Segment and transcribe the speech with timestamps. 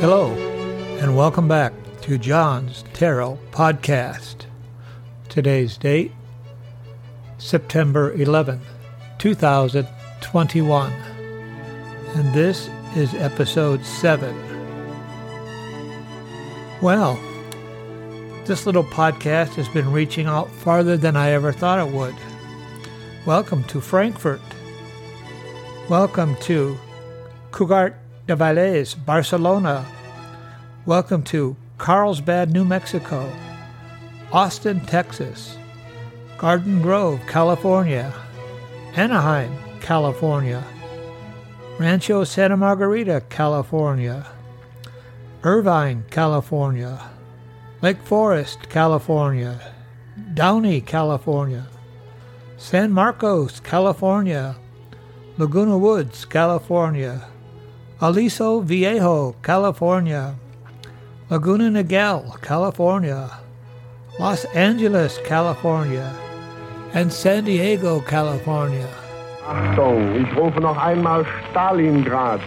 [0.00, 0.30] Hello,
[1.00, 1.72] and welcome back
[2.02, 4.46] to John's Tarot Podcast.
[5.28, 6.12] Today's date,
[7.38, 8.62] September 11th,
[9.18, 10.92] 2021.
[10.92, 14.32] And this is episode 7.
[16.80, 17.18] Well,
[18.44, 22.14] this little podcast has been reaching out farther than I ever thought it would.
[23.26, 24.40] Welcome to Frankfurt.
[25.88, 26.78] Welcome to
[27.50, 27.94] Cugat
[28.28, 29.86] de Valles, Barcelona.
[30.84, 33.32] Welcome to Carlsbad, New Mexico.
[34.30, 35.56] Austin, Texas.
[36.36, 38.12] Garden Grove, California.
[38.94, 40.62] Anaheim, California.
[41.78, 44.26] Rancho Santa Margarita, California.
[45.42, 47.00] Irvine, California.
[47.80, 49.58] Lake Forest, California.
[50.34, 51.66] Downey, California.
[52.58, 54.54] San Marcos, California.
[55.38, 57.26] Laguna Woods, California.
[58.00, 60.36] Aliso Viejo, California.
[61.30, 63.28] Laguna Niguel, California.
[64.20, 66.14] Los Angeles, California.
[66.94, 68.88] And San Diego, California.
[69.44, 72.40] Achtung, ich rufe noch einmal Stalingrad.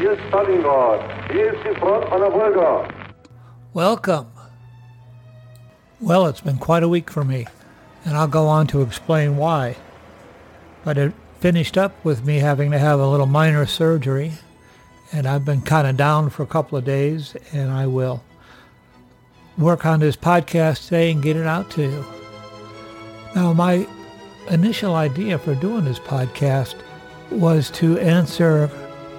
[0.00, 1.00] Hier ist Stalingrad.
[1.30, 2.88] Hier ist die Front an der Wolga.
[3.74, 4.26] Welcome.
[6.00, 7.46] Well, it's been quite a week for me,
[8.04, 9.76] and I'll go on to explain why.
[10.84, 14.32] But it finished up with me having to have a little minor surgery,
[15.12, 18.22] and I've been kind of down for a couple of days, and I will
[19.56, 22.04] work on this podcast today and get it out to you.
[23.34, 23.86] Now, my
[24.50, 26.74] initial idea for doing this podcast
[27.30, 28.70] was to answer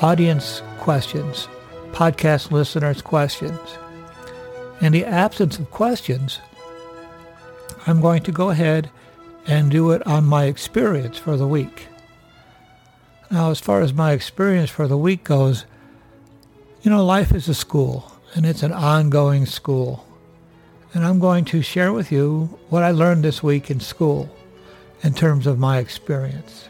[0.00, 1.48] audience questions,
[1.92, 3.58] podcast listeners' questions.
[4.80, 6.40] In the absence of questions,
[7.86, 8.90] I'm going to go ahead
[9.46, 11.88] and do it on my experience for the week.
[13.30, 15.64] Now, as far as my experience for the week goes,
[16.82, 20.04] you know, life is a school, and it's an ongoing school.
[20.92, 24.28] And I'm going to share with you what I learned this week in school
[25.02, 26.68] in terms of my experience.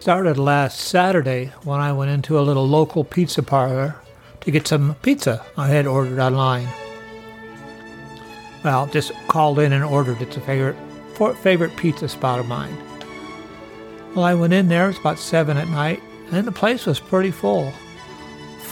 [0.00, 3.94] Started last Saturday when I went into a little local pizza parlor
[4.40, 6.68] to get some pizza I had ordered online.
[8.64, 10.20] Well, just called in and ordered.
[10.22, 10.76] It's a favorite
[11.38, 12.76] favorite pizza spot of mine.
[14.14, 14.90] Well, I went in there.
[14.90, 16.02] It's about seven at night,
[16.32, 17.72] and the place was pretty full,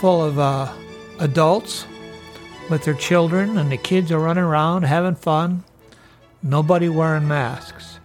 [0.03, 0.69] full of uh,
[1.21, 1.87] adults
[2.69, 5.63] with their children, and the kids are running around having fun.
[6.43, 8.01] Nobody wearing masks.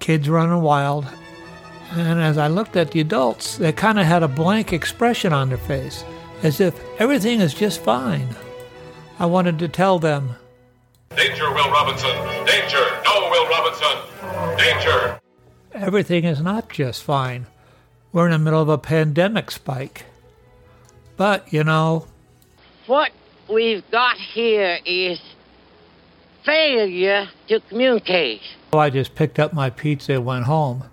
[0.00, 1.06] Kids running wild.
[1.92, 5.50] And as I looked at the adults, they kind of had a blank expression on
[5.50, 6.02] their face,
[6.42, 8.34] as if everything is just fine.
[9.20, 10.34] I wanted to tell them,
[11.10, 12.10] Danger, Will Robinson!
[12.44, 12.84] Danger!
[13.04, 14.58] No, Will Robinson!
[14.58, 15.20] Danger!
[15.74, 17.46] everything is not just fine.
[18.10, 20.06] We're in the middle of a pandemic spike.
[21.16, 22.06] But, you know,
[22.86, 23.12] What
[23.48, 25.20] we've got here is
[26.44, 28.42] failure to communicate.
[28.72, 30.84] I just picked up my pizza and went home.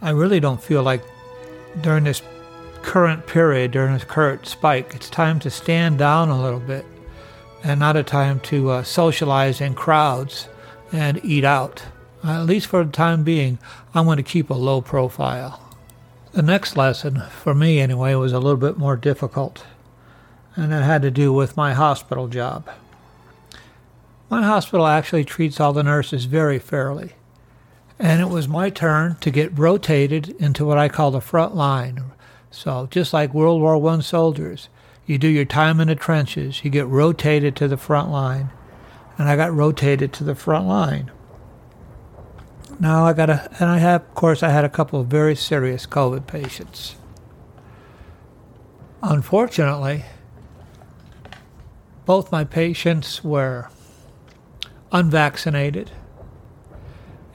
[0.00, 1.02] I really don't feel like
[1.80, 2.22] during this
[2.82, 6.84] current period, during this current spike, it's time to stand down a little bit
[7.62, 10.48] and not a time to uh, socialize in crowds
[10.92, 11.82] and eat out.
[12.22, 13.58] Uh, at least for the time being,
[13.94, 15.63] I'm going to keep a low profile.
[16.34, 19.64] The next lesson, for me anyway, was a little bit more difficult,
[20.56, 22.68] and it had to do with my hospital job.
[24.28, 27.12] My hospital actually treats all the nurses very fairly,
[28.00, 32.02] and it was my turn to get rotated into what I call the front line.
[32.50, 34.68] So, just like World War I soldiers,
[35.06, 38.50] you do your time in the trenches, you get rotated to the front line,
[39.18, 41.12] and I got rotated to the front line.
[42.80, 45.36] Now I got a, and I have, of course, I had a couple of very
[45.36, 46.96] serious COVID patients.
[49.02, 50.04] Unfortunately,
[52.04, 53.68] both my patients were
[54.92, 55.90] unvaccinated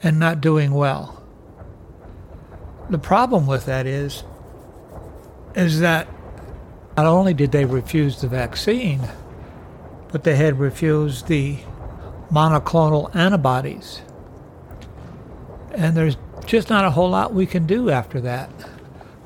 [0.02, 1.22] and not doing well.
[2.88, 4.24] The problem with that is,
[5.54, 6.08] is that
[6.96, 9.08] not only did they refuse the vaccine,
[10.12, 11.58] but they had refused the
[12.30, 14.02] monoclonal antibodies.
[15.72, 18.50] And there's just not a whole lot we can do after that.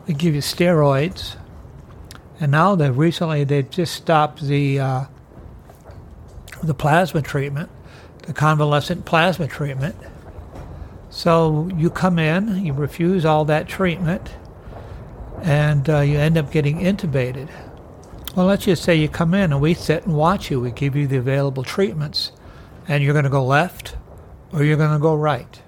[0.07, 1.37] They give you steroids,
[2.39, 5.05] and now they've recently they've just stopped the uh,
[6.63, 7.71] the plasma treatment,
[8.27, 9.97] the convalescent plasma treatment.
[11.09, 14.31] So you come in, you refuse all that treatment,
[15.43, 17.49] and uh, you end up getting intubated.
[18.37, 20.61] Well, let's just say you come in and we sit and watch you.
[20.61, 22.33] We give you the available treatments,
[22.89, 23.97] and you're going to go left
[24.53, 25.61] or you're going to go right.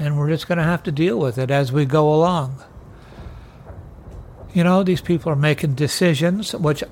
[0.00, 2.64] And we're just going to have to deal with it as we go along.
[4.54, 6.82] You know, these people are making decisions, which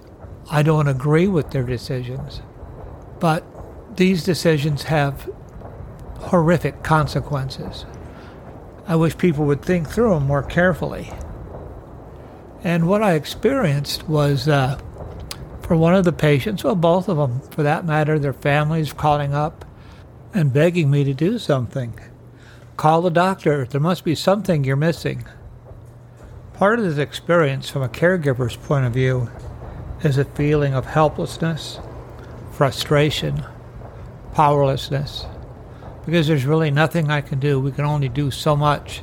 [0.50, 2.42] I don't agree with their decisions,
[3.18, 3.44] but
[3.96, 5.28] these decisions have
[6.18, 7.86] horrific consequences.
[8.86, 11.10] I wish people would think through them more carefully.
[12.62, 14.78] And what I experienced was uh,
[15.62, 19.32] for one of the patients, well, both of them for that matter, their families calling
[19.32, 19.64] up
[20.34, 21.98] and begging me to do something.
[22.78, 23.66] Call the doctor.
[23.66, 25.24] There must be something you're missing.
[26.54, 29.28] Part of this experience, from a caregiver's point of view,
[30.04, 31.80] is a feeling of helplessness,
[32.52, 33.44] frustration,
[34.32, 35.26] powerlessness,
[36.06, 37.58] because there's really nothing I can do.
[37.58, 39.02] We can only do so much.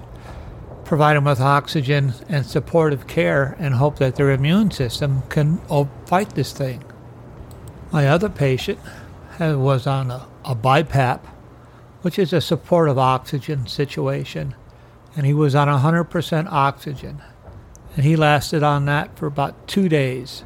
[0.86, 5.58] Provide them with oxygen and supportive care and hope that their immune system can
[6.06, 6.82] fight this thing.
[7.92, 8.80] My other patient
[9.38, 11.20] was on a, a BiPAP,
[12.06, 14.54] which is a supportive oxygen situation,
[15.18, 17.20] and he was on 100% oxygen.
[17.96, 20.44] And he lasted on that for about two days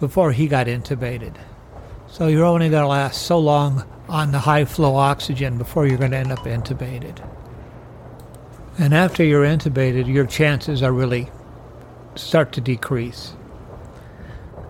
[0.00, 1.34] before he got intubated.
[2.08, 5.96] So you're only going to last so long on the high flow oxygen before you're
[5.96, 7.26] going to end up intubated.
[8.78, 11.30] And after you're intubated, your chances are really
[12.16, 13.32] start to decrease.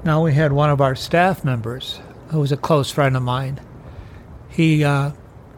[0.04, 1.98] Now we had one of our staff members
[2.28, 3.60] who was a close friend of mine.
[4.48, 5.10] He uh,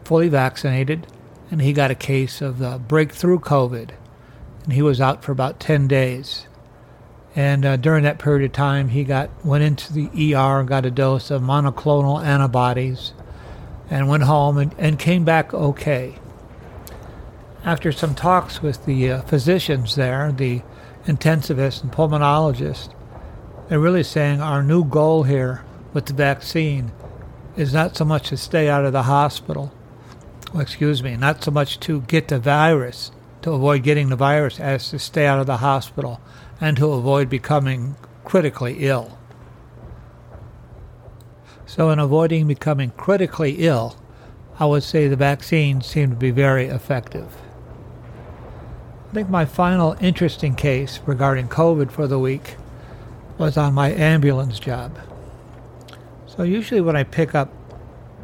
[0.05, 1.07] fully vaccinated,
[1.51, 3.89] and he got a case of uh, breakthrough COVID,
[4.63, 6.47] and he was out for about 10 days.
[7.35, 10.91] And uh, during that period of time, he got went into the ER got a
[10.91, 13.13] dose of monoclonal antibodies,
[13.89, 16.15] and went home and, and came back okay.
[17.63, 20.61] After some talks with the uh, physicians there, the
[21.05, 22.93] intensivists and pulmonologists,
[23.67, 25.63] they're really saying our new goal here
[25.93, 26.91] with the vaccine
[27.55, 29.71] is not so much to stay out of the hospital,
[30.55, 33.11] well, excuse me, not so much to get the virus,
[33.41, 36.21] to avoid getting the virus, as to stay out of the hospital
[36.61, 39.17] and to avoid becoming critically ill.
[41.65, 43.97] So, in avoiding becoming critically ill,
[44.57, 47.27] I would say the vaccines seem to be very effective.
[49.09, 52.55] I think my final interesting case regarding COVID for the week
[53.37, 54.97] was on my ambulance job.
[56.27, 57.51] So, usually when I pick up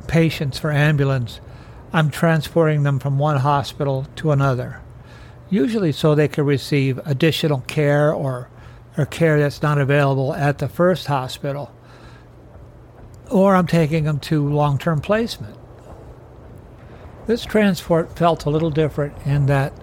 [0.07, 1.42] patients for ambulance,
[1.93, 4.81] I'm transporting them from one hospital to another
[5.51, 8.49] usually so they can receive additional care or,
[8.97, 11.71] or care that's not available at the first hospital.
[13.29, 15.55] Or I'm taking them to long term placement.
[17.27, 19.73] This transport felt a little different in that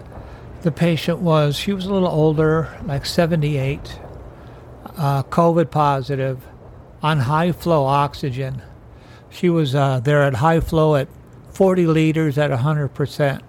[0.63, 3.99] the patient was, she was a little older, like 78,
[4.97, 6.45] uh, COVID positive,
[7.01, 8.61] on high flow oxygen.
[9.29, 11.07] She was uh, there at high flow at
[11.51, 13.41] 40 liters at 100%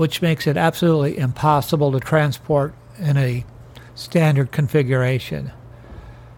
[0.00, 3.44] which makes it absolutely impossible to transport in a
[3.94, 5.52] standard configuration.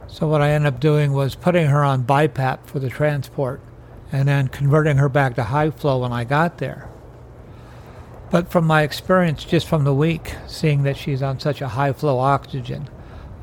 [0.09, 3.61] So what I ended up doing was putting her on BiPAP for the transport
[4.11, 6.89] and then converting her back to high flow when I got there.
[8.31, 11.93] But from my experience just from the week, seeing that she's on such a high
[11.93, 12.89] flow oxygen,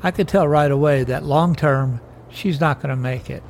[0.02, 3.42] I could tell right away that long term she's not going to make it.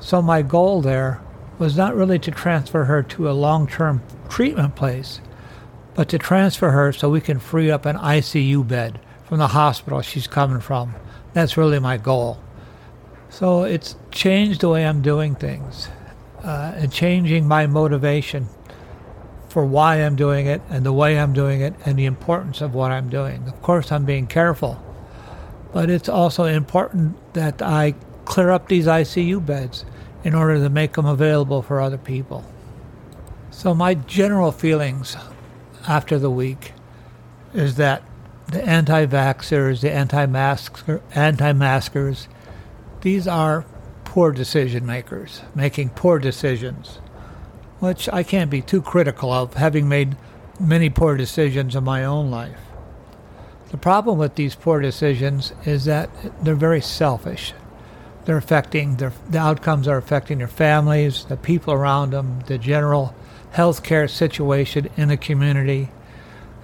[0.00, 1.20] So my goal there
[1.62, 5.20] was not really to transfer her to a long term treatment place,
[5.94, 10.02] but to transfer her so we can free up an ICU bed from the hospital
[10.02, 10.92] she's coming from.
[11.34, 12.42] That's really my goal.
[13.30, 15.88] So it's changed the way I'm doing things
[16.42, 18.48] uh, and changing my motivation
[19.48, 22.74] for why I'm doing it and the way I'm doing it and the importance of
[22.74, 23.46] what I'm doing.
[23.46, 24.82] Of course, I'm being careful,
[25.72, 29.84] but it's also important that I clear up these ICU beds
[30.24, 32.44] in order to make them available for other people.
[33.50, 35.16] So, my general feelings
[35.86, 36.72] after the week
[37.54, 38.02] is that
[38.48, 39.92] the anti-vaxxers, the
[41.14, 42.28] anti-maskers,
[43.00, 43.64] these are
[44.04, 47.00] poor decision makers, making poor decisions,
[47.80, 50.16] which I can't be too critical of, having made
[50.60, 52.58] many poor decisions in my own life.
[53.70, 56.10] The problem with these poor decisions is that
[56.44, 57.54] they're very selfish.
[58.24, 63.14] They're affecting their, the outcomes are affecting their families, the people around them, the general
[63.54, 65.88] healthcare situation in a community,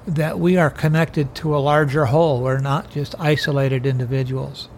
[0.06, 2.40] that we are connected to a larger whole.
[2.40, 4.68] We're not just isolated individuals.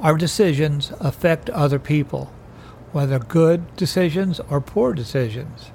[0.00, 2.32] Our decisions affect other people,
[2.92, 5.70] whether good decisions or poor decisions.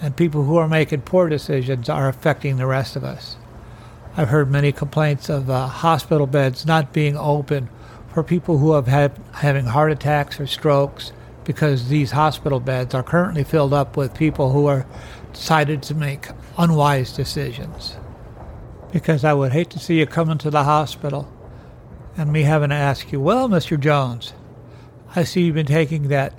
[0.00, 3.36] And people who are making poor decisions are affecting the rest of us.
[4.16, 7.68] I've heard many complaints of uh, hospital beds not being open
[8.12, 11.12] for people who have had having heart attacks or strokes
[11.44, 14.86] because these hospital beds are currently filled up with people who are
[15.32, 17.96] decided to make unwise decisions.
[18.92, 21.32] Because I would hate to see you come into the hospital
[22.16, 23.78] and me having to ask you, well, Mr.
[23.78, 24.32] Jones,
[25.14, 26.34] I see you've been taking that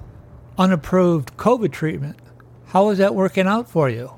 [0.58, 2.18] unapproved COVID treatment.
[2.68, 4.14] How is that working out for you?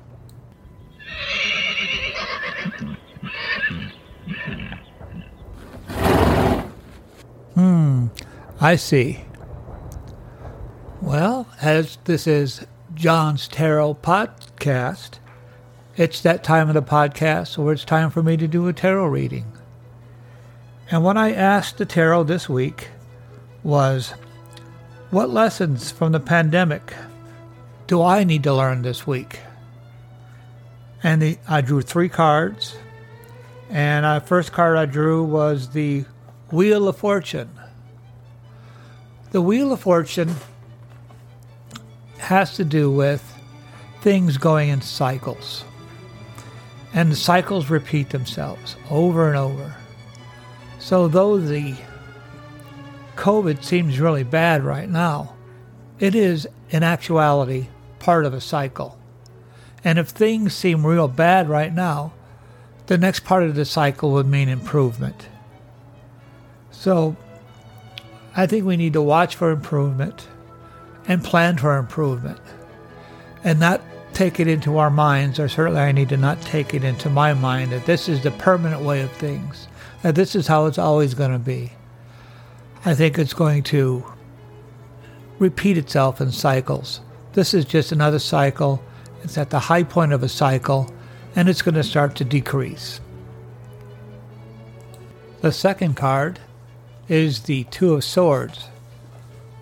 [7.64, 8.08] Hmm,
[8.60, 9.24] I see.
[11.00, 15.12] Well, as this is John's Tarot podcast,
[15.96, 19.06] it's that time of the podcast where it's time for me to do a tarot
[19.06, 19.50] reading.
[20.90, 22.88] And what I asked the tarot this week
[23.62, 24.12] was
[25.08, 26.92] what lessons from the pandemic
[27.86, 29.38] do I need to learn this week?
[31.02, 32.76] And the, I drew three cards.
[33.70, 36.04] And the first card I drew was the
[36.50, 37.50] Wheel of Fortune.
[39.30, 40.34] The Wheel of Fortune
[42.18, 43.34] has to do with
[44.00, 45.64] things going in cycles.
[46.92, 49.74] And the cycles repeat themselves over and over.
[50.78, 51.74] So, though the
[53.16, 55.34] COVID seems really bad right now,
[55.98, 58.98] it is, in actuality, part of a cycle.
[59.82, 62.12] And if things seem real bad right now,
[62.86, 65.28] the next part of the cycle would mean improvement.
[66.76, 67.16] So
[68.36, 70.28] I think we need to watch for improvement
[71.08, 72.40] and plan for improvement
[73.42, 73.80] and not
[74.12, 77.34] take it into our minds, or certainly I need to not take it into my
[77.34, 79.66] mind that this is the permanent way of things,
[80.02, 81.72] that this is how it's always going to be.
[82.84, 84.04] I think it's going to
[85.38, 87.00] repeat itself in cycles.
[87.32, 88.82] This is just another cycle.
[89.22, 90.92] It's at the high point of a cycle,
[91.34, 93.00] and it's going to start to decrease.
[95.40, 96.40] The second card
[97.08, 98.68] is the Two of Swords,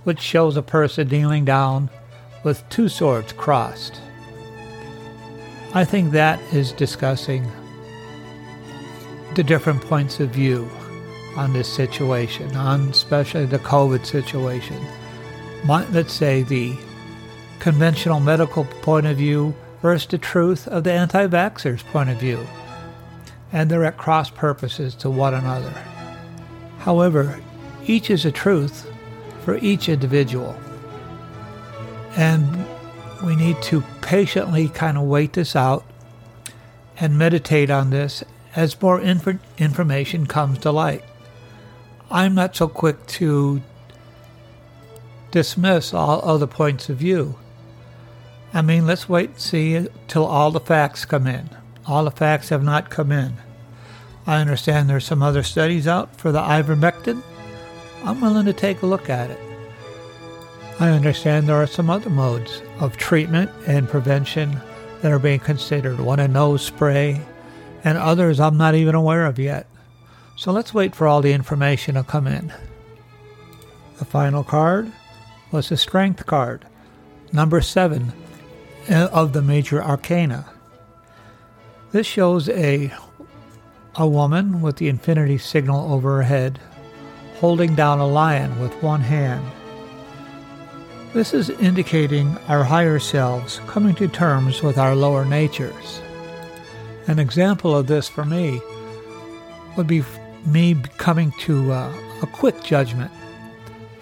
[0.04, 1.90] which shows a person kneeling down
[2.44, 4.00] with two swords crossed.
[5.74, 7.50] I think that is discussing
[9.34, 10.68] the different points of view
[11.36, 14.78] on this situation, on especially the COVID situation.
[15.64, 16.76] My, let's say the
[17.58, 22.46] conventional medical point of view versus the truth of the anti vaxxers' point of view.
[23.52, 25.72] And they're at cross purposes to one another.
[26.82, 27.40] However,
[27.86, 28.90] each is a truth
[29.44, 30.56] for each individual.
[32.16, 32.66] And
[33.24, 35.84] we need to patiently kind of wait this out
[36.98, 38.24] and meditate on this
[38.56, 41.04] as more inf- information comes to light.
[42.10, 43.62] I'm not so quick to
[45.30, 47.36] dismiss all other points of view.
[48.52, 51.48] I mean, let's wait and see till all the facts come in.
[51.86, 53.34] All the facts have not come in.
[54.26, 57.22] I understand there's some other studies out for the ivermectin.
[58.04, 59.38] I'm willing to take a look at it.
[60.78, 64.60] I understand there are some other modes of treatment and prevention
[65.00, 66.00] that are being considered.
[66.00, 67.20] One a nose spray,
[67.84, 69.66] and others I'm not even aware of yet.
[70.36, 72.52] So let's wait for all the information to come in.
[73.98, 74.92] The final card
[75.50, 76.64] was the Strength card,
[77.32, 78.12] number seven
[78.90, 80.46] uh, of the major arcana.
[81.92, 82.92] This shows a
[83.96, 86.58] a woman with the infinity signal over her head,
[87.36, 89.44] holding down a lion with one hand.
[91.12, 96.00] This is indicating our higher selves coming to terms with our lower natures.
[97.06, 98.60] An example of this for me
[99.76, 100.02] would be
[100.46, 103.10] me coming to uh, a quick judgment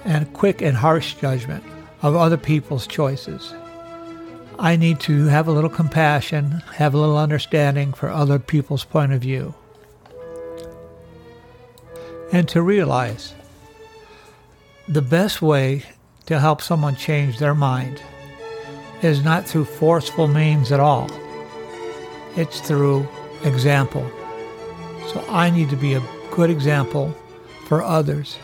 [0.05, 1.65] and quick and harsh judgment
[2.03, 3.55] of other people's choices.
[4.59, 9.13] I need to have a little compassion, have a little understanding for other people's point
[9.13, 9.55] of view.
[12.33, 13.35] And to realize
[14.87, 15.85] the best way
[16.27, 18.03] to help someone change their mind
[19.03, 21.11] is not through forceful means at all.
[22.37, 23.09] It's through
[23.45, 24.09] example.
[25.09, 27.15] So I need to be a good example
[27.67, 28.39] for others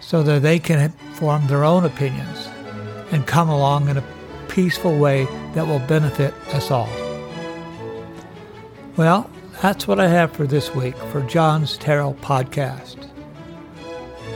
[0.00, 2.48] so that they can form their own opinions
[3.12, 4.04] and come along in a
[4.48, 6.88] peaceful way that will benefit us all.
[8.96, 9.30] Well,
[9.62, 13.08] that's what I have for this week for John's Tarot Podcast.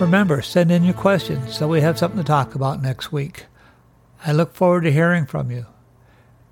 [0.01, 3.47] Remember, send in your questions so we have something to talk about next week.
[4.27, 5.67] I look forward to hearing from you.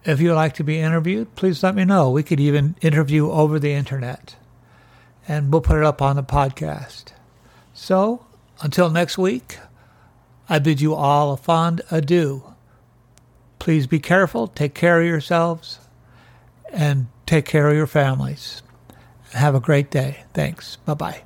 [0.04, 2.10] If you'd like to be interviewed, please let me know.
[2.10, 4.36] We could even interview over the internet.
[5.28, 7.12] And we'll put it up on the podcast.
[7.74, 8.26] So,
[8.62, 9.58] until next week,
[10.48, 12.54] I bid you all a fond adieu.
[13.58, 15.78] Please be careful, take care of yourselves,
[16.72, 18.62] and take care of your families.
[19.32, 20.24] Have a great day.
[20.32, 20.76] Thanks.
[20.76, 21.22] Bye bye.